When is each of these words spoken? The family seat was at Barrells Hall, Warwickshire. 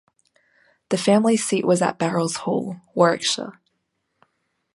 The 0.89 0.97
family 0.97 1.37
seat 1.37 1.63
was 1.63 1.79
at 1.83 1.99
Barrells 1.99 2.37
Hall, 2.37 2.77
Warwickshire. 2.95 3.61